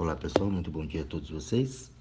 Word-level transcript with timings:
Olá 0.00 0.16
pessoal, 0.16 0.50
muito 0.50 0.70
bom 0.70 0.86
dia 0.86 1.02
a 1.02 1.04
todos 1.04 1.28
vocês. 1.28 1.92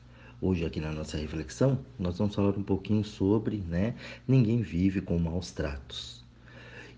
Hoje 0.42 0.66
aqui 0.66 0.80
na 0.80 0.90
nossa 0.90 1.18
reflexão 1.18 1.78
nós 2.00 2.18
vamos 2.18 2.34
falar 2.34 2.58
um 2.58 2.64
pouquinho 2.64 3.04
sobre, 3.04 3.58
né, 3.58 3.94
ninguém 4.26 4.62
vive 4.62 5.02
com 5.02 5.20
maus 5.20 5.52
tratos. 5.52 6.24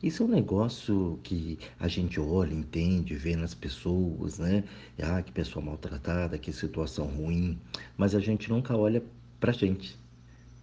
Isso 0.04 0.22
é 0.22 0.26
um 0.28 0.30
negócio 0.30 1.20
que 1.24 1.58
a 1.80 1.88
gente 1.88 2.20
olha, 2.20 2.54
entende, 2.54 3.16
vê 3.16 3.36
nas 3.36 3.56
pessoas, 3.56 4.38
né? 4.38 4.64
Ah, 5.02 5.24
que 5.24 5.32
pessoa 5.32 5.66
maltratada, 5.66 6.38
que 6.38 6.54
situação 6.54 7.08
ruim, 7.08 7.60
mas 7.98 8.14
a 8.14 8.20
gente 8.20 8.48
nunca 8.48 8.78
olha 8.78 9.04
pra 9.40 9.52
gente, 9.52 9.98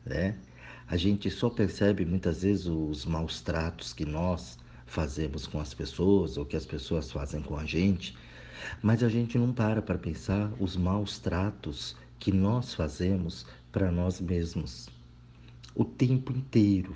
né? 0.07 0.39
A 0.87 0.97
gente 0.97 1.33
só 1.33 1.51
percebe 1.51 2.07
muitas 2.07 2.43
vezes 2.43 2.67
os 2.67 3.05
maus 3.05 3.41
tratos 3.41 3.93
que 3.93 4.05
nós 4.05 4.57
fazemos 4.87 5.49
com 5.49 5.59
as 5.59 5.75
pessoas 5.75 6.37
ou 6.37 6.47
que 6.47 6.55
as 6.55 6.65
pessoas 6.65 7.11
fazem 7.11 7.43
com 7.43 7.57
a 7.57 7.65
gente 7.65 8.17
mas 8.83 9.03
a 9.03 9.09
gente 9.09 9.39
não 9.39 9.53
para 9.53 9.83
para 9.83 9.99
pensar 9.99 10.53
os 10.59 10.77
maus 10.77 11.19
tratos 11.19 11.97
que 12.19 12.33
nós 12.33 12.75
fazemos 12.75 13.47
para 13.71 13.91
nós 13.91 14.21
mesmos 14.21 14.89
o 15.75 15.85
tempo 15.85 16.33
inteiro. 16.33 16.95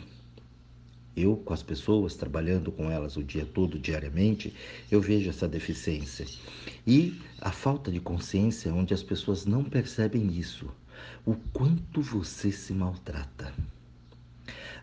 Eu, 1.15 1.37
com 1.37 1.53
as 1.53 1.63
pessoas, 1.63 2.17
trabalhando 2.17 2.73
com 2.73 2.91
elas 2.91 3.17
o 3.17 3.23
dia 3.23 3.45
todo, 3.45 3.79
diariamente, 3.79 4.55
eu 4.91 5.01
vejo 5.01 5.29
essa 5.29 5.47
deficiência. 5.47 6.27
E 6.87 7.21
a 7.41 7.53
falta 7.53 7.93
de 7.93 8.01
consciência, 8.01 8.73
onde 8.73 8.95
as 8.95 9.03
pessoas 9.03 9.45
não 9.45 9.63
percebem 9.63 10.27
isso. 10.37 10.69
O 11.25 11.37
quanto 11.53 12.01
você 12.01 12.51
se 12.51 12.73
maltrata. 12.73 13.53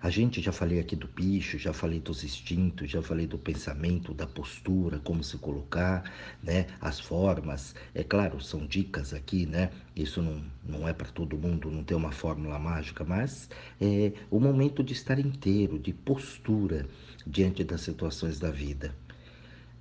A 0.02 0.10
gente 0.10 0.42
já 0.42 0.54
falei 0.54 0.80
aqui 0.80 0.96
do 0.96 1.08
bicho, 1.08 1.58
já 1.58 1.74
falei 1.74 2.00
dos 2.00 2.24
instintos, 2.24 2.90
já 2.90 3.02
falei 3.02 3.28
do 3.28 3.38
pensamento, 3.38 4.14
da 4.14 4.26
postura, 4.26 4.98
como 5.00 5.22
se 5.22 5.38
colocar, 5.38 6.10
né? 6.42 6.68
As 6.80 7.02
formas. 7.02 7.76
É 7.94 8.02
claro, 8.02 8.40
são 8.40 8.66
dicas 8.66 9.14
aqui, 9.14 9.46
né? 9.46 9.70
Isso 9.94 10.22
não, 10.22 10.42
não 10.64 10.88
é 10.88 10.94
para 10.94 11.08
todo 11.10 11.38
mundo, 11.38 11.70
não 11.70 11.84
tem 11.84 11.98
uma 11.98 12.14
fórmula 12.14 12.58
mágica, 12.58 13.04
mas 13.04 13.50
é 13.82 14.14
o 14.32 14.40
momento 14.40 14.82
de 14.82 14.94
estar 14.94 15.20
inteiro, 15.20 15.78
de 15.78 15.92
postura 15.92 16.86
diante 17.28 17.62
das 17.66 17.82
situações 17.82 18.40
da 18.40 18.50
vida. 18.50 18.96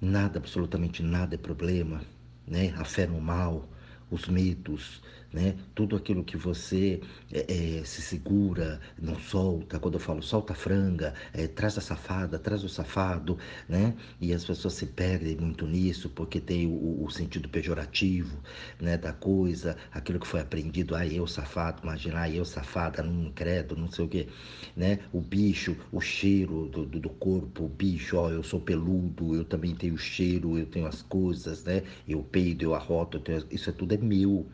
Nada, 0.00 0.38
absolutamente 0.40 1.00
nada 1.00 1.36
é 1.36 1.38
problema, 1.38 2.02
né? 2.46 2.74
A 2.76 2.84
fé 2.84 3.06
no 3.06 3.20
mal, 3.20 3.68
os 4.10 4.26
medos, 4.26 5.00
né? 5.32 5.56
Tudo 5.74 5.96
aquilo 5.96 6.24
que 6.24 6.36
você 6.36 7.00
é, 7.32 7.78
é, 7.80 7.84
se 7.84 8.00
segura, 8.00 8.80
não 9.00 9.18
solta. 9.18 9.78
Quando 9.78 9.94
eu 9.94 10.00
falo 10.00 10.22
solta 10.22 10.52
a 10.52 10.56
franga, 10.56 11.14
é, 11.32 11.46
traz 11.46 11.76
a 11.76 11.80
safada, 11.80 12.38
traz 12.38 12.64
o 12.64 12.68
safado, 12.68 13.38
né? 13.68 13.94
E 14.20 14.32
as 14.32 14.44
pessoas 14.44 14.74
se 14.74 14.86
perdem 14.86 15.36
muito 15.36 15.66
nisso 15.66 16.08
porque 16.10 16.40
tem 16.40 16.66
o, 16.66 17.04
o 17.04 17.10
sentido 17.10 17.48
pejorativo, 17.48 18.38
né? 18.80 18.96
Da 18.96 19.12
coisa, 19.12 19.76
aquilo 19.92 20.18
que 20.18 20.26
foi 20.26 20.40
aprendido, 20.40 20.94
ah, 20.94 21.06
eu 21.06 21.26
safado, 21.26 21.82
imagina, 21.82 22.22
ah, 22.22 22.30
eu 22.30 22.44
safada, 22.44 23.02
não 23.02 23.30
credo, 23.30 23.76
não 23.76 23.90
sei 23.90 24.04
o 24.04 24.08
quê, 24.08 24.28
né? 24.76 25.00
O 25.12 25.20
bicho, 25.20 25.76
o 25.92 26.00
cheiro 26.00 26.66
do, 26.68 26.86
do, 26.86 27.00
do 27.00 27.10
corpo, 27.10 27.64
o 27.64 27.68
bicho, 27.68 28.16
ó, 28.16 28.30
eu 28.30 28.42
sou 28.42 28.60
peludo, 28.60 29.34
eu 29.34 29.44
também 29.44 29.74
tenho 29.74 29.96
cheiro, 29.98 30.58
eu 30.58 30.66
tenho 30.66 30.86
as 30.86 31.02
coisas, 31.02 31.64
né? 31.64 31.82
Eu 32.08 32.22
peido, 32.22 32.62
eu 32.64 32.74
arroto, 32.74 33.18
eu 33.18 33.20
tenho, 33.20 33.44
isso 33.50 33.68
é 33.70 33.72
tudo 33.72 33.94
é 33.94 33.98
meu 33.98 34.46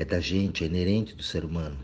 é 0.00 0.04
da 0.06 0.18
gente, 0.18 0.64
é 0.64 0.66
inerente 0.66 1.14
do 1.14 1.22
ser 1.22 1.44
humano. 1.44 1.76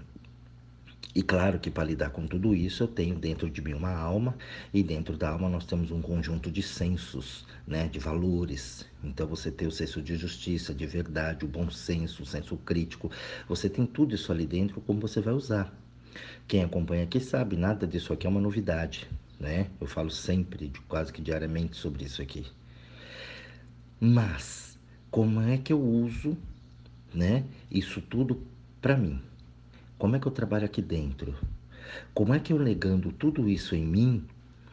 E 1.15 1.23
claro 1.23 1.59
que 1.59 1.71
para 1.71 1.85
lidar 1.85 2.09
com 2.09 2.27
tudo 2.27 2.55
isso, 2.55 2.83
eu 2.83 2.89
tenho 2.89 3.15
dentro 3.15 3.51
de 3.51 3.61
mim 3.61 3.75
uma 3.75 3.93
alma, 3.93 4.35
e 4.73 4.83
dentro 4.83 5.19
da 5.19 5.29
alma 5.29 5.51
nós 5.51 5.67
temos 5.67 5.91
um 5.91 6.01
conjunto 6.01 6.51
de 6.51 6.63
sensos, 6.63 7.47
né, 7.67 7.89
de 7.89 7.99
valores. 7.99 8.87
Então 9.05 9.27
você 9.27 9.51
tem 9.51 9.69
o 9.69 9.71
senso 9.71 10.01
de 10.01 10.17
justiça, 10.17 10.73
de 10.73 10.87
verdade, 10.87 11.45
o 11.45 11.49
bom 11.49 11.71
senso, 11.71 12.23
o 12.23 12.27
senso 12.27 12.57
crítico. 12.57 13.11
Você 13.47 13.69
tem 13.69 13.85
tudo 13.85 14.15
isso 14.15 14.33
ali 14.33 14.47
dentro, 14.47 14.81
como 14.81 14.99
você 14.99 15.21
vai 15.21 15.35
usar. 15.35 15.71
Quem 16.49 16.65
acompanha 16.65 17.05
aqui 17.05 17.21
sabe, 17.21 17.55
nada 17.55 17.87
disso 17.87 18.15
aqui 18.15 18.27
é 18.27 18.31
uma 18.31 18.41
novidade, 18.41 19.07
né? 19.39 19.69
Eu 19.79 19.87
falo 19.87 20.11
sempre, 20.11 20.73
quase 20.89 21.13
que 21.13 21.21
diariamente 21.21 21.77
sobre 21.77 22.07
isso 22.07 22.23
aqui. 22.23 22.47
Mas 24.01 24.79
como 25.11 25.43
é 25.43 25.59
que 25.59 25.71
eu 25.71 25.83
uso 25.83 26.35
né? 27.15 27.45
Isso 27.71 28.01
tudo 28.01 28.43
para 28.81 28.97
mim. 28.97 29.21
Como 29.99 30.17
é 30.17 30.19
que 30.19 30.27
eu 30.27 30.33
trabalho 30.33 30.65
aqui 30.65 30.83
dentro? 30.83 31.35
Como 32.13 32.35
é 32.35 32.41
que 32.41 32.53
eu 32.53 32.59
negando 32.59 33.13
tudo 33.13 33.49
isso 33.49 33.75
em 33.75 33.87
mim, 33.87 34.27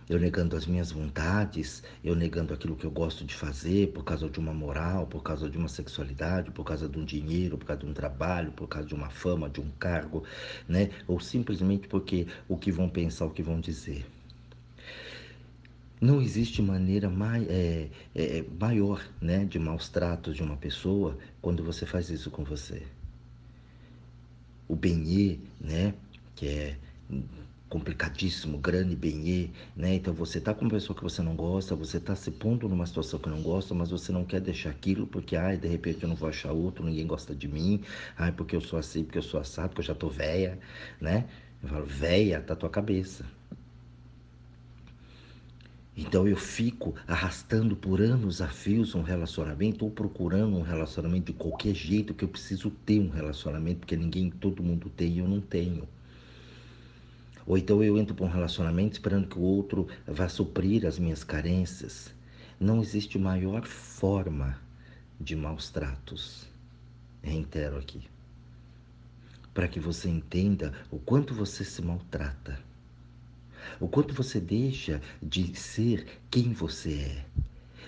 eu 0.09 0.19
negando 0.19 0.55
as 0.55 0.65
minhas 0.65 0.91
vontades, 0.91 1.83
eu 2.03 2.15
negando 2.15 2.53
aquilo 2.53 2.75
que 2.75 2.85
eu 2.85 2.91
gosto 2.91 3.23
de 3.23 3.33
fazer 3.33 3.91
por 3.93 4.03
causa 4.03 4.29
de 4.29 4.39
uma 4.39 4.53
moral, 4.53 5.07
por 5.07 5.23
causa 5.23 5.49
de 5.49 5.57
uma 5.57 5.67
sexualidade, 5.67 6.51
por 6.51 6.65
causa 6.65 6.89
de 6.89 6.99
um 6.99 7.05
dinheiro, 7.05 7.57
por 7.57 7.65
causa 7.65 7.81
de 7.83 7.89
um 7.89 7.93
trabalho, 7.93 8.51
por 8.51 8.67
causa 8.67 8.87
de 8.87 8.93
uma 8.93 9.09
fama, 9.09 9.49
de 9.49 9.61
um 9.61 9.69
cargo, 9.79 10.23
né? 10.67 10.89
Ou 11.07 11.19
simplesmente 11.19 11.87
porque 11.87 12.27
o 12.47 12.57
que 12.57 12.71
vão 12.71 12.89
pensar, 12.89 13.25
o 13.25 13.31
que 13.31 13.43
vão 13.43 13.59
dizer. 13.59 14.05
Não 16.03 16.21
existe 16.21 16.61
maneira 16.61 17.09
mai, 17.09 17.47
é, 17.49 17.87
é, 18.13 18.39
é, 18.39 18.45
maior 18.59 19.01
né, 19.21 19.45
de 19.45 19.57
maus 19.57 19.87
tratos 19.87 20.35
de 20.35 20.43
uma 20.43 20.57
pessoa 20.57 21.17
quando 21.41 21.63
você 21.63 21.85
faz 21.85 22.09
isso 22.09 22.29
com 22.29 22.43
você. 22.43 22.83
O 24.67 24.75
benê, 24.75 25.39
né, 25.61 25.93
que 26.35 26.45
é 26.45 26.75
complicadíssimo, 27.69 28.57
grande 28.57 28.97
benê, 28.97 29.51
né? 29.77 29.95
Então 29.95 30.13
você 30.13 30.41
tá 30.41 30.53
com 30.53 30.65
uma 30.65 30.71
pessoa 30.71 30.93
que 30.93 31.01
você 31.01 31.21
não 31.21 31.37
gosta, 31.37 31.73
você 31.73 32.01
tá 32.01 32.17
se 32.17 32.31
pondo 32.31 32.67
numa 32.67 32.85
situação 32.85 33.17
que 33.17 33.29
não 33.29 33.41
gosta, 33.41 33.73
mas 33.73 33.89
você 33.89 34.11
não 34.11 34.25
quer 34.25 34.41
deixar 34.41 34.71
aquilo 34.71 35.07
porque, 35.07 35.37
ai, 35.37 35.55
de 35.55 35.69
repente 35.69 36.03
eu 36.03 36.09
não 36.09 36.17
vou 36.17 36.27
achar 36.27 36.51
outro, 36.51 36.83
ninguém 36.83 37.07
gosta 37.07 37.33
de 37.33 37.47
mim, 37.47 37.81
ai, 38.17 38.33
porque 38.33 38.57
eu 38.57 38.61
sou 38.61 38.77
assim, 38.77 39.05
porque 39.05 39.19
eu 39.19 39.23
sou 39.23 39.39
assado, 39.39 39.69
porque 39.69 39.79
eu 39.79 39.85
já 39.85 39.95
tô 39.95 40.09
velha, 40.09 40.59
né? 40.99 41.29
Eu 41.63 41.69
falo, 41.69 41.85
velha, 41.85 42.41
tá 42.41 42.57
tua 42.57 42.69
cabeça. 42.69 43.25
Então 45.95 46.27
eu 46.27 46.35
fico 46.35 46.95
arrastando 47.07 47.75
por 47.75 48.01
anos 48.01 48.41
a 48.41 48.47
fios 48.47 48.95
um 48.95 49.03
relacionamento 49.03 49.85
ou 49.85 49.91
procurando 49.91 50.57
um 50.57 50.63
relacionamento 50.63 51.31
de 51.31 51.37
qualquer 51.37 51.75
jeito 51.75 52.15
que 52.15 52.23
eu 52.23 52.27
preciso 52.27 52.71
ter 52.71 52.99
um 52.99 53.09
relacionamento, 53.09 53.81
porque 53.81 53.95
ninguém, 53.95 54.31
todo 54.31 54.63
mundo 54.63 54.89
tem 54.89 55.13
e 55.13 55.19
eu 55.19 55.27
não 55.27 55.39
tenho. 55.39 55.87
Ou 57.45 57.57
então 57.57 57.83
eu 57.83 57.97
entro 57.97 58.15
para 58.15 58.25
um 58.25 58.29
relacionamento 58.29 58.93
esperando 58.93 59.27
que 59.27 59.37
o 59.37 59.41
outro 59.41 59.87
vá 60.07 60.27
suprir 60.27 60.85
as 60.87 60.97
minhas 60.97 61.23
carências. 61.23 62.11
Não 62.59 62.81
existe 62.81 63.19
maior 63.19 63.63
forma 63.65 64.57
de 65.19 65.35
maus 65.35 65.69
tratos. 65.69 66.47
Reitero 67.21 67.77
aqui. 67.77 68.01
Para 69.53 69.67
que 69.67 69.79
você 69.79 70.09
entenda 70.09 70.73
o 70.89 70.97
quanto 70.97 71.35
você 71.35 71.63
se 71.63 71.81
maltrata 71.83 72.72
o 73.79 73.87
quanto 73.87 74.13
você 74.13 74.39
deixa 74.39 75.01
de 75.21 75.57
ser 75.57 76.05
quem 76.29 76.53
você 76.53 76.93
é, 76.93 77.25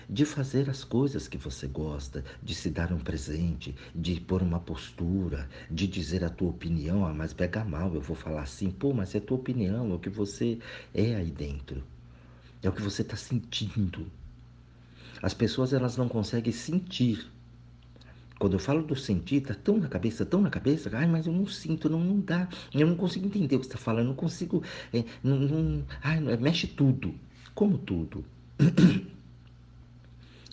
de 0.08 0.24
fazer 0.24 0.70
as 0.70 0.84
coisas 0.84 1.26
que 1.26 1.36
você 1.36 1.66
gosta, 1.66 2.24
de 2.42 2.54
se 2.54 2.70
dar 2.70 2.92
um 2.92 2.98
presente, 2.98 3.74
de 3.94 4.20
pôr 4.20 4.42
uma 4.42 4.60
postura, 4.60 5.48
de 5.70 5.86
dizer 5.86 6.24
a 6.24 6.30
tua 6.30 6.50
opinião, 6.50 7.06
ah, 7.06 7.12
mas 7.12 7.32
pega 7.32 7.64
mal, 7.64 7.94
eu 7.94 8.00
vou 8.00 8.16
falar 8.16 8.42
assim, 8.42 8.70
pô, 8.70 8.92
mas 8.92 9.14
é 9.14 9.18
a 9.18 9.20
tua 9.20 9.36
opinião, 9.36 9.90
é 9.90 9.94
o 9.94 9.98
que 9.98 10.10
você 10.10 10.58
é 10.94 11.16
aí 11.16 11.30
dentro, 11.30 11.82
é 12.62 12.68
o 12.68 12.72
que 12.72 12.82
você 12.82 13.02
está 13.02 13.16
sentindo. 13.16 14.06
As 15.22 15.34
pessoas 15.34 15.72
elas 15.72 15.96
não 15.96 16.08
conseguem 16.08 16.52
sentir 16.52 17.30
quando 18.38 18.52
eu 18.52 18.58
falo 18.58 18.82
do 18.82 18.94
sentir, 18.94 19.40
tá 19.40 19.54
tão 19.54 19.78
na 19.78 19.88
cabeça, 19.88 20.26
tão 20.26 20.42
na 20.42 20.50
cabeça, 20.50 20.90
ai, 20.92 21.06
mas 21.06 21.26
eu 21.26 21.32
não 21.32 21.46
sinto, 21.46 21.88
não, 21.88 22.00
não 22.00 22.20
dá, 22.20 22.48
eu 22.72 22.86
não 22.86 22.96
consigo 22.96 23.26
entender 23.26 23.56
o 23.56 23.60
que 23.60 23.66
está 23.66 23.78
falando, 23.78 24.08
não 24.08 24.14
consigo, 24.14 24.62
é, 24.92 25.04
não, 25.22 25.38
não, 25.38 25.84
ai, 26.02 26.20
mexe 26.36 26.66
tudo. 26.66 27.14
Como 27.54 27.78
tudo? 27.78 28.24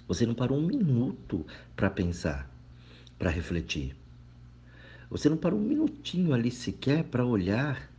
Você 0.07 0.25
não 0.25 0.33
parou 0.33 0.57
um 0.57 0.65
minuto 0.65 1.45
para 1.75 1.89
pensar, 1.89 2.49
para 3.19 3.29
refletir. 3.29 3.95
Você 5.09 5.27
não 5.27 5.37
parou 5.37 5.59
um 5.59 5.63
minutinho 5.63 6.33
ali 6.33 6.51
sequer 6.51 7.03
para 7.03 7.25
olhar. 7.25 7.89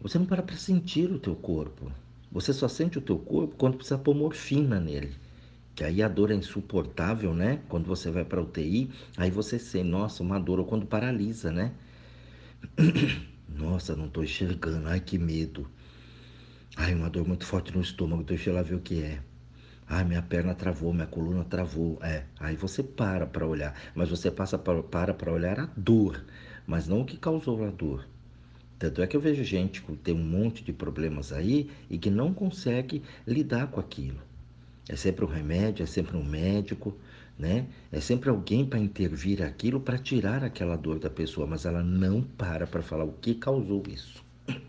Você 0.00 0.18
não 0.18 0.26
para 0.26 0.42
para 0.42 0.56
sentir 0.56 1.10
o 1.10 1.18
teu 1.18 1.36
corpo. 1.36 1.90
Você 2.32 2.52
só 2.52 2.68
sente 2.68 2.98
o 2.98 3.02
teu 3.02 3.18
corpo 3.18 3.54
quando 3.56 3.76
precisa 3.76 3.98
pôr 3.98 4.14
morfina 4.14 4.80
nele 4.80 5.14
que 5.74 5.84
aí 5.84 6.02
a 6.02 6.08
dor 6.08 6.30
é 6.30 6.34
insuportável, 6.34 7.34
né? 7.34 7.60
Quando 7.68 7.86
você 7.86 8.10
vai 8.10 8.24
para 8.24 8.40
UTI, 8.40 8.90
aí 9.16 9.30
você 9.30 9.58
sente, 9.58 9.88
nossa, 9.88 10.22
uma 10.22 10.38
dor, 10.38 10.58
ou 10.58 10.64
quando 10.66 10.86
paralisa, 10.86 11.50
né? 11.50 11.72
Nossa, 13.48 13.96
não 13.96 14.06
estou 14.06 14.22
enxergando, 14.22 14.88
ai 14.88 15.00
que 15.00 15.18
medo. 15.18 15.68
Ai, 16.76 16.94
uma 16.94 17.10
dor 17.10 17.26
muito 17.26 17.44
forte 17.44 17.74
no 17.74 17.80
estômago, 17.82 18.22
deixa 18.22 18.50
eu 18.50 18.54
lá 18.54 18.62
ver 18.62 18.76
o 18.76 18.80
que 18.80 19.02
é. 19.02 19.20
Ai, 19.86 20.04
minha 20.04 20.22
perna 20.22 20.54
travou, 20.54 20.92
minha 20.92 21.06
coluna 21.06 21.44
travou. 21.44 21.98
É, 22.00 22.24
aí 22.38 22.54
você 22.54 22.82
para 22.82 23.26
para 23.26 23.44
olhar, 23.46 23.74
mas 23.94 24.08
você 24.08 24.30
passa 24.30 24.56
para 24.56 25.12
para 25.12 25.32
olhar 25.32 25.58
a 25.58 25.68
dor, 25.76 26.24
mas 26.66 26.86
não 26.86 27.00
o 27.00 27.04
que 27.04 27.16
causou 27.16 27.64
a 27.66 27.70
dor. 27.70 28.06
Tanto 28.78 29.02
é 29.02 29.06
que 29.06 29.16
eu 29.16 29.20
vejo 29.20 29.42
gente 29.44 29.82
que 29.82 29.96
tem 29.96 30.14
um 30.14 30.24
monte 30.24 30.62
de 30.62 30.72
problemas 30.72 31.32
aí 31.32 31.68
e 31.90 31.98
que 31.98 32.08
não 32.08 32.32
consegue 32.32 33.02
lidar 33.26 33.66
com 33.66 33.80
aquilo. 33.80 34.29
É 34.90 34.96
sempre 34.96 35.24
um 35.24 35.28
remédio, 35.28 35.84
é 35.84 35.86
sempre 35.86 36.16
um 36.16 36.24
médico, 36.24 36.98
né? 37.38 37.68
É 37.92 38.00
sempre 38.00 38.28
alguém 38.28 38.66
para 38.66 38.80
intervir 38.80 39.40
aquilo, 39.40 39.78
para 39.78 39.96
tirar 39.96 40.42
aquela 40.42 40.74
dor 40.74 40.98
da 40.98 41.08
pessoa, 41.08 41.46
mas 41.46 41.64
ela 41.64 41.80
não 41.80 42.20
para 42.22 42.66
para 42.66 42.82
falar 42.82 43.04
o 43.04 43.12
que 43.12 43.36
causou 43.36 43.84
isso. 43.88 44.24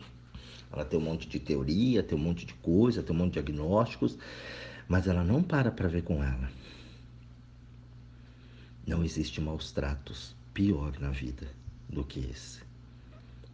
Ela 0.72 0.86
tem 0.86 0.98
um 0.98 1.02
monte 1.02 1.28
de 1.28 1.38
teoria, 1.38 2.02
tem 2.02 2.18
um 2.18 2.22
monte 2.22 2.46
de 2.46 2.54
coisa, 2.54 3.04
tem 3.04 3.14
um 3.14 3.20
monte 3.20 3.34
de 3.34 3.42
diagnósticos, 3.42 4.18
mas 4.88 5.06
ela 5.06 5.22
não 5.22 5.44
para 5.44 5.70
para 5.70 5.90
ver 5.90 6.04
com 6.04 6.24
ela. 6.24 6.50
Não 8.88 9.04
existe 9.04 9.42
maus 9.42 9.74
tratos 9.74 10.34
pior 10.54 10.98
na 10.98 11.10
vida 11.10 11.46
do 11.90 12.06
que 12.06 12.22
esse. 12.22 12.71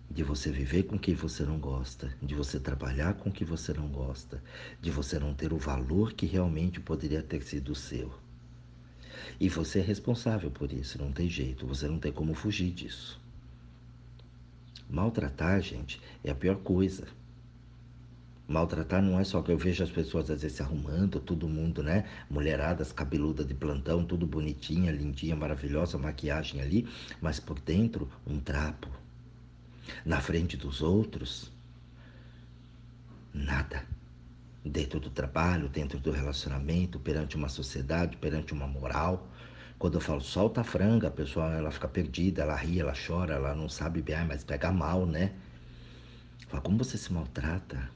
De 0.10 0.24
você 0.24 0.52
viver 0.52 0.84
com 0.84 0.98
quem 0.98 1.14
você 1.14 1.44
não 1.44 1.60
gosta, 1.60 2.16
de 2.22 2.34
você 2.34 2.60
trabalhar 2.60 3.16
com 3.16 3.32
quem 3.32 3.46
você 3.46 3.74
não 3.74 3.88
gosta, 3.88 4.42
de 4.82 4.90
você 4.90 5.20
não 5.20 5.34
ter 5.34 5.52
o 5.52 5.58
valor 5.58 6.14
que 6.14 6.26
realmente 6.26 6.80
poderia 6.80 7.22
ter 7.22 7.44
sido 7.44 7.76
seu. 7.76 8.14
E 9.40 9.50
você 9.50 9.80
é 9.80 9.84
responsável 9.84 10.50
por 10.50 10.72
isso, 10.72 10.98
não 10.98 11.12
tem 11.12 11.30
jeito, 11.30 11.68
você 11.68 11.88
não 11.88 12.00
tem 12.00 12.12
como 12.12 12.34
fugir 12.34 12.72
disso. 12.72 13.22
Maltratar, 14.90 15.62
gente, 15.62 16.02
é 16.24 16.32
a 16.32 16.36
pior 16.36 16.56
coisa. 16.56 17.06
Maltratar 18.48 19.02
não 19.02 19.20
é 19.20 19.26
só 19.26 19.42
que 19.42 19.52
eu 19.52 19.58
vejo 19.58 19.84
as 19.84 19.92
pessoas 19.92 20.32
às 20.32 20.42
vezes 20.42 20.56
se 20.56 20.64
arrumando, 20.64 21.20
todo 21.20 21.50
mundo, 21.50 21.84
né? 21.84 22.06
Mulheradas 22.30 22.94
cabeluda 22.94 23.44
de 23.44 23.54
plantão, 23.54 24.06
tudo 24.06 24.26
bonitinha, 24.26 24.90
lindinha, 24.90 25.36
maravilhosa, 25.36 25.98
maquiagem 25.98 26.62
ali, 26.62 26.88
mas 27.22 27.42
por 27.42 27.60
dentro 27.60 28.10
um 28.26 28.40
trapo. 28.40 28.88
Na 30.06 30.20
frente 30.22 30.58
dos 30.58 30.82
outros, 30.82 31.52
nada. 33.34 33.86
Dentro 34.64 35.00
do 35.00 35.10
trabalho, 35.10 35.70
dentro 35.70 36.00
do 36.00 36.12
relacionamento, 36.12 37.00
perante 37.00 37.36
uma 37.36 37.50
sociedade, 37.50 38.18
perante 38.18 38.54
uma 38.54 38.68
moral. 38.68 39.30
Quando 39.80 39.96
eu 39.96 40.02
falo 40.02 40.22
solta 40.22 40.62
a 40.62 40.64
franga, 40.64 41.08
a 41.08 41.12
pessoa 41.12 41.54
ela 41.54 41.72
fica 41.72 41.88
perdida, 41.88 42.42
ela 42.42 42.56
ri, 42.56 42.80
ela 42.80 42.94
chora, 42.96 43.36
ela 43.36 43.56
não 43.56 43.70
sabe 43.70 44.02
bem, 44.02 44.26
mas 44.26 44.44
pega 44.44 44.72
mal, 44.72 45.06
né? 45.06 45.34
Fala, 46.48 46.62
como 46.62 46.78
você 46.78 46.98
se 46.98 47.12
maltrata? 47.14 47.90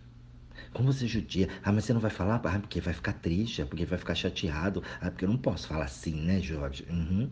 Como 0.73 0.91
você 0.91 1.07
judia? 1.07 1.49
Ah, 1.63 1.71
mas 1.71 1.85
você 1.85 1.93
não 1.93 1.99
vai 1.99 2.11
falar? 2.11 2.35
Ah, 2.35 2.59
porque 2.59 2.79
vai 2.79 2.93
ficar 2.93 3.13
triste, 3.13 3.63
porque 3.65 3.85
vai 3.85 3.97
ficar 3.97 4.15
chateado. 4.15 4.83
Ah, 5.01 5.09
porque 5.09 5.25
eu 5.25 5.29
não 5.29 5.37
posso 5.37 5.67
falar 5.67 5.85
assim, 5.85 6.13
né, 6.15 6.39
Jorge? 6.39 6.85
Uhum. 6.89 7.29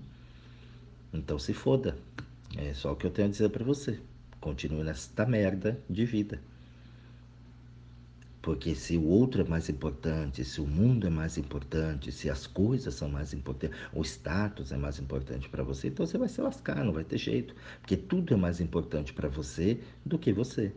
Então 1.13 1.38
se 1.39 1.53
foda. 1.53 1.97
É 2.57 2.73
só 2.73 2.91
o 2.91 2.95
que 2.95 3.06
eu 3.06 3.11
tenho 3.11 3.27
a 3.27 3.31
dizer 3.31 3.50
para 3.50 3.63
você. 3.63 4.00
Continue 4.39 4.83
nesta 4.83 5.25
merda 5.25 5.80
de 5.89 6.06
vida. 6.06 6.41
Porque 8.41 8.74
se 8.74 8.97
o 8.97 9.06
outro 9.06 9.41
é 9.41 9.44
mais 9.44 9.68
importante, 9.69 10.45
se 10.45 10.62
o 10.62 10.65
mundo 10.65 11.06
é 11.06 11.09
mais 11.09 11.38
importante, 11.38 12.12
se 12.12 12.30
as 12.30 12.47
coisas 12.47 12.95
são 12.95 13.09
mais 13.09 13.33
importantes, 13.33 13.77
o 13.94 14.01
status 14.01 14.71
é 14.71 14.77
mais 14.77 14.97
importante 14.97 15.50
para 15.50 15.62
você, 15.62 15.89
então 15.89 16.06
você 16.06 16.18
vai 16.18 16.30
se 16.30 16.39
lascar, 16.39 16.83
não 16.86 16.94
vai 16.94 17.03
ter 17.03 17.18
jeito. 17.18 17.53
Porque 17.81 17.97
tudo 17.97 18.33
é 18.33 18.38
mais 18.38 18.62
importante 18.62 19.12
para 19.12 19.27
você 19.27 19.80
do 20.06 20.18
que 20.18 20.31
você. 20.31 20.71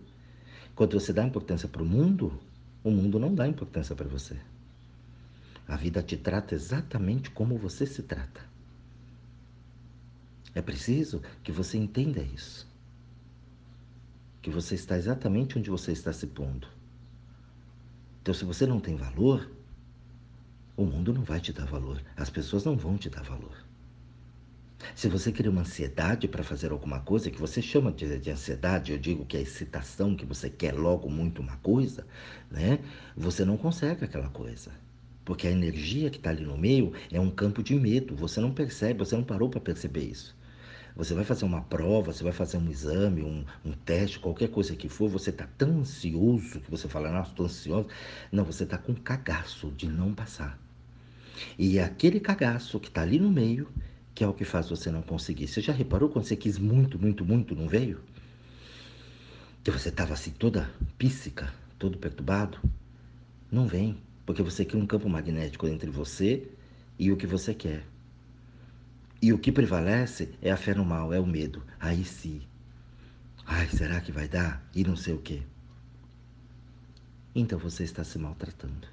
Quando 0.74 0.98
você 0.98 1.12
dá 1.12 1.24
importância 1.24 1.68
para 1.68 1.82
o 1.82 1.86
mundo, 1.86 2.36
o 2.82 2.90
mundo 2.90 3.18
não 3.20 3.32
dá 3.32 3.46
importância 3.46 3.94
para 3.94 4.08
você. 4.08 4.36
A 5.68 5.76
vida 5.76 6.02
te 6.02 6.16
trata 6.16 6.54
exatamente 6.56 7.30
como 7.30 7.56
você 7.56 7.86
se 7.86 8.02
trata. 8.02 8.40
É 10.54 10.60
preciso 10.60 11.22
que 11.44 11.52
você 11.52 11.78
entenda 11.78 12.20
isso. 12.20 12.71
Que 14.42 14.50
você 14.50 14.74
está 14.74 14.98
exatamente 14.98 15.58
onde 15.58 15.70
você 15.70 15.92
está 15.92 16.12
se 16.12 16.26
pondo. 16.26 16.66
Então, 18.20 18.34
se 18.34 18.44
você 18.44 18.66
não 18.66 18.78
tem 18.78 18.96
valor, 18.96 19.50
o 20.76 20.84
mundo 20.84 21.12
não 21.12 21.22
vai 21.22 21.40
te 21.40 21.52
dar 21.52 21.64
valor, 21.64 22.02
as 22.16 22.28
pessoas 22.28 22.64
não 22.64 22.76
vão 22.76 22.98
te 22.98 23.08
dar 23.08 23.22
valor. 23.22 23.56
Se 24.94 25.08
você 25.08 25.30
cria 25.30 25.50
uma 25.50 25.62
ansiedade 25.62 26.26
para 26.28 26.42
fazer 26.42 26.72
alguma 26.72 27.00
coisa, 27.00 27.30
que 27.30 27.40
você 27.40 27.62
chama 27.62 27.92
de, 27.92 28.18
de, 28.18 28.30
ansiedade, 28.30 28.92
eu 28.92 28.98
digo 28.98 29.24
que 29.24 29.36
é 29.36 29.40
excitação, 29.40 30.16
que 30.16 30.26
você 30.26 30.50
quer 30.50 30.74
logo 30.74 31.08
muito 31.08 31.40
uma 31.40 31.56
coisa, 31.58 32.06
né? 32.50 32.80
Você 33.16 33.44
não 33.44 33.56
consegue 33.56 34.04
aquela 34.04 34.28
coisa. 34.28 34.70
Porque 35.24 35.46
a 35.46 35.52
energia 35.52 36.10
que 36.10 36.16
está 36.16 36.30
ali 36.30 36.44
no 36.44 36.58
meio 36.58 36.92
é 37.10 37.20
um 37.20 37.30
campo 37.30 37.62
de 37.62 37.74
medo. 37.76 38.14
Você 38.16 38.40
não 38.40 38.52
percebe, 38.52 38.98
você 38.98 39.14
não 39.14 39.22
parou 39.22 39.48
para 39.48 39.60
perceber 39.60 40.02
isso. 40.02 40.36
Você 40.94 41.14
vai 41.14 41.24
fazer 41.24 41.44
uma 41.44 41.62
prova, 41.62 42.12
você 42.12 42.22
vai 42.22 42.32
fazer 42.32 42.58
um 42.58 42.70
exame, 42.70 43.22
um, 43.22 43.44
um 43.64 43.72
teste, 43.72 44.18
qualquer 44.18 44.48
coisa 44.48 44.76
que 44.76 44.88
for, 44.88 45.08
você 45.08 45.30
está 45.30 45.46
tão 45.56 45.80
ansioso 45.80 46.60
que 46.60 46.70
você 46.70 46.88
fala, 46.88 47.10
nossa, 47.10 47.30
estou 47.30 47.46
ansioso. 47.46 47.88
Não, 48.30 48.44
você 48.44 48.64
está 48.64 48.76
com 48.76 48.94
cagaço 48.94 49.70
de 49.70 49.88
não 49.88 50.12
passar. 50.12 50.58
E 51.58 51.78
é 51.78 51.84
aquele 51.84 52.20
cagaço 52.20 52.78
que 52.78 52.88
está 52.88 53.02
ali 53.02 53.18
no 53.18 53.30
meio 53.30 53.68
que 54.14 54.22
é 54.22 54.28
o 54.28 54.34
que 54.34 54.44
faz 54.44 54.68
você 54.68 54.90
não 54.90 55.02
conseguir. 55.02 55.48
Você 55.48 55.60
já 55.60 55.72
reparou 55.72 56.08
quando 56.08 56.26
você 56.26 56.36
quis 56.36 56.58
muito, 56.58 56.98
muito, 56.98 57.24
muito, 57.24 57.54
não 57.54 57.68
veio? 57.68 58.00
Que 59.64 59.70
você 59.70 59.88
estava 59.88 60.14
assim 60.14 60.30
toda 60.30 60.70
píssica, 60.98 61.52
todo 61.78 61.98
perturbado? 61.98 62.58
Não 63.50 63.66
vem, 63.66 63.98
porque 64.26 64.42
você 64.42 64.64
cria 64.64 64.82
um 64.82 64.86
campo 64.86 65.08
magnético 65.08 65.66
entre 65.66 65.90
você 65.90 66.48
e 66.98 67.10
o 67.10 67.16
que 67.16 67.26
você 67.26 67.54
quer. 67.54 67.84
E 69.22 69.32
o 69.32 69.38
que 69.38 69.52
prevalece 69.52 70.34
é 70.42 70.50
a 70.50 70.56
fé 70.56 70.74
no 70.74 70.84
mal, 70.84 71.12
é 71.12 71.20
o 71.20 71.24
medo. 71.24 71.62
Aí 71.78 72.04
sim. 72.04 72.42
Ai, 73.46 73.68
será 73.68 74.00
que 74.00 74.10
vai 74.10 74.26
dar? 74.26 74.68
E 74.74 74.82
não 74.82 74.96
sei 74.96 75.14
o 75.14 75.18
quê. 75.18 75.42
Então 77.32 77.56
você 77.56 77.84
está 77.84 78.02
se 78.02 78.18
maltratando. 78.18 78.88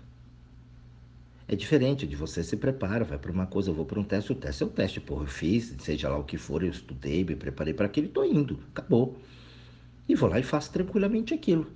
É 1.48 1.56
diferente 1.56 2.06
de 2.06 2.16
você 2.16 2.44
se 2.44 2.56
prepara, 2.56 3.04
vai 3.04 3.18
para 3.18 3.32
uma 3.32 3.48
coisa, 3.48 3.72
eu 3.72 3.74
vou 3.74 3.86
para 3.86 4.00
um 4.00 4.04
teste, 4.04 4.32
o 4.32 4.36
teste 4.36 4.62
é 4.62 4.66
o 4.68 4.70
teste, 4.70 5.02
porra, 5.02 5.24
eu 5.24 5.28
fiz, 5.28 5.76
seja 5.80 6.08
lá 6.08 6.20
o 6.20 6.24
que 6.24 6.38
for, 6.38 6.62
eu 6.62 6.70
estudei, 6.70 7.24
me 7.24 7.36
preparei 7.36 7.74
para 7.74 7.88
aquilo 7.88 8.06
e 8.06 8.12
tô 8.12 8.24
indo, 8.24 8.60
acabou. 8.70 9.20
E 10.08 10.14
vou 10.14 10.30
lá 10.30 10.40
e 10.40 10.44
faço 10.44 10.72
tranquilamente 10.72 11.34
aquilo. 11.34 11.72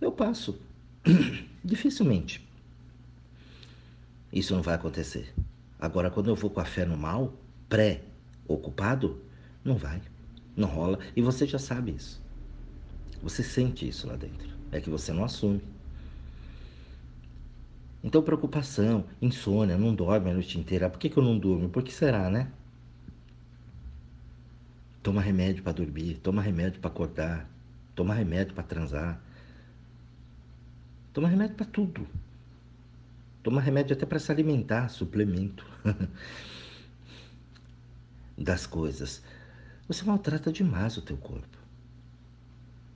Eu 0.00 0.12
passo. 0.12 0.56
Dificilmente. 1.64 2.46
Isso 4.32 4.54
não 4.54 4.62
vai 4.62 4.76
acontecer. 4.76 5.34
Agora, 5.76 6.08
quando 6.08 6.28
eu 6.28 6.36
vou 6.36 6.50
com 6.50 6.60
a 6.60 6.64
fé 6.64 6.84
no 6.84 6.96
mal, 6.96 7.34
pré-ocupado, 7.68 9.20
não 9.64 9.76
vai. 9.76 10.00
Não 10.56 10.68
rola. 10.68 10.98
E 11.14 11.20
você 11.20 11.46
já 11.46 11.58
sabe 11.58 11.92
isso. 11.92 12.22
Você 13.22 13.42
sente 13.42 13.88
isso 13.88 14.06
lá 14.06 14.16
dentro. 14.16 14.48
É 14.72 14.80
que 14.80 14.90
você 14.90 15.12
não 15.12 15.24
assume. 15.24 15.60
Então, 18.02 18.22
preocupação, 18.22 19.04
insônia, 19.20 19.76
não 19.76 19.94
dorme 19.94 20.30
a 20.30 20.34
noite 20.34 20.58
inteira. 20.58 20.88
Por 20.88 20.98
que, 20.98 21.10
que 21.10 21.16
eu 21.16 21.22
não 21.22 21.36
durmo? 21.38 21.68
Por 21.68 21.82
que 21.82 21.92
será, 21.92 22.30
né? 22.30 22.50
Toma 25.02 25.20
remédio 25.20 25.62
para 25.62 25.72
dormir, 25.72 26.18
toma 26.22 26.42
remédio 26.42 26.80
para 26.80 26.90
acordar, 26.90 27.48
toma 27.94 28.14
remédio 28.14 28.54
para 28.54 28.64
transar. 28.64 29.20
Toma 31.12 31.28
remédio 31.28 31.56
para 31.56 31.66
tudo. 31.66 32.06
Toma 33.42 33.60
remédio 33.60 33.96
até 33.96 34.04
para 34.04 34.18
se 34.18 34.30
alimentar, 34.30 34.88
suplemento 34.88 35.64
das 38.36 38.66
coisas. 38.66 39.22
Você 39.88 40.04
maltrata 40.04 40.52
demais 40.52 40.96
o 40.96 41.02
teu 41.02 41.16
corpo. 41.16 41.56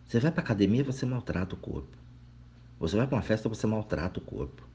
Você 0.06 0.18
vai 0.18 0.32
para 0.32 0.42
academia, 0.42 0.82
você 0.82 1.06
maltrata 1.06 1.54
o 1.54 1.58
corpo. 1.58 1.96
Você 2.78 2.96
vai 2.96 3.06
para 3.06 3.16
uma 3.16 3.22
festa, 3.22 3.48
você 3.48 3.66
maltrata 3.66 4.18
o 4.18 4.22
corpo. 4.22 4.68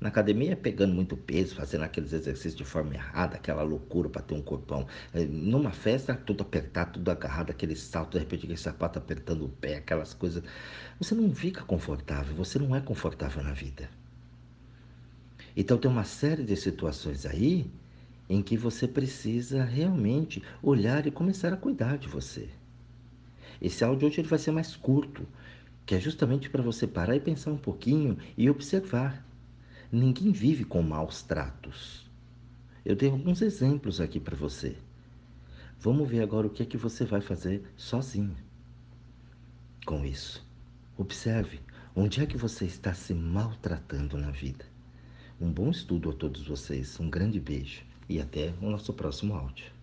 Na 0.00 0.10
academia, 0.10 0.56
pegando 0.56 0.94
muito 0.94 1.16
peso, 1.16 1.56
fazendo 1.56 1.82
aqueles 1.82 2.12
exercícios 2.12 2.54
de 2.54 2.64
forma 2.64 2.94
errada, 2.94 3.34
aquela 3.34 3.62
loucura 3.62 4.08
para 4.08 4.22
ter 4.22 4.34
um 4.34 4.42
corpão. 4.42 4.86
É, 5.12 5.24
numa 5.24 5.72
festa, 5.72 6.14
tudo 6.14 6.42
apertado, 6.42 6.92
tudo 6.92 7.10
agarrado, 7.10 7.50
aquele 7.50 7.74
salto, 7.74 8.12
de 8.12 8.20
repente 8.20 8.44
aquele 8.44 8.56
sapato 8.56 9.00
apertando 9.00 9.44
o 9.44 9.48
pé, 9.48 9.78
aquelas 9.78 10.14
coisas. 10.14 10.44
Você 11.00 11.16
não 11.16 11.34
fica 11.34 11.64
confortável, 11.64 12.36
você 12.36 12.60
não 12.60 12.76
é 12.76 12.80
confortável 12.80 13.42
na 13.42 13.52
vida. 13.52 13.90
Então 15.56 15.76
tem 15.76 15.90
uma 15.90 16.04
série 16.04 16.44
de 16.44 16.54
situações 16.54 17.26
aí 17.26 17.68
em 18.28 18.42
que 18.42 18.56
você 18.56 18.86
precisa 18.86 19.64
realmente 19.64 20.42
olhar 20.62 21.06
e 21.06 21.10
começar 21.10 21.52
a 21.52 21.56
cuidar 21.56 21.98
de 21.98 22.08
você. 22.08 22.48
Esse 23.60 23.82
áudio 23.84 24.08
hoje 24.08 24.20
ele 24.20 24.28
vai 24.28 24.38
ser 24.38 24.50
mais 24.50 24.76
curto, 24.76 25.26
que 25.86 25.94
é 25.94 26.00
justamente 26.00 26.50
para 26.50 26.62
você 26.62 26.86
parar 26.86 27.16
e 27.16 27.20
pensar 27.20 27.50
um 27.50 27.56
pouquinho 27.56 28.18
e 28.36 28.48
observar 28.50 29.26
Ninguém 29.90 30.32
vive 30.32 30.64
com 30.64 30.82
maus 30.82 31.22
tratos. 31.22 32.06
Eu 32.84 32.94
tenho 32.94 33.12
alguns 33.12 33.40
exemplos 33.40 34.02
aqui 34.02 34.20
para 34.20 34.36
você. 34.36 34.76
Vamos 35.80 36.06
ver 36.06 36.22
agora 36.22 36.46
o 36.46 36.50
que 36.50 36.62
é 36.62 36.66
que 36.66 36.76
você 36.76 37.06
vai 37.06 37.22
fazer 37.22 37.62
sozinho 37.74 38.36
com 39.86 40.04
isso. 40.04 40.46
Observe 40.94 41.60
onde 41.96 42.22
é 42.22 42.26
que 42.26 42.36
você 42.36 42.66
está 42.66 42.92
se 42.92 43.14
maltratando 43.14 44.18
na 44.18 44.30
vida. 44.30 44.66
Um 45.40 45.50
bom 45.50 45.70
estudo 45.70 46.10
a 46.10 46.12
todos 46.12 46.46
vocês, 46.46 47.00
um 47.00 47.08
grande 47.08 47.40
beijo 47.40 47.87
e 48.08 48.20
até 48.20 48.52
o 48.60 48.70
nosso 48.70 48.92
próximo 48.92 49.34
áudio. 49.34 49.77